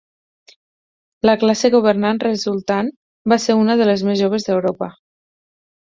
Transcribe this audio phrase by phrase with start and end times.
[1.31, 2.91] La classe governant resultant
[3.35, 4.93] va ser una de les més joves d'Europa.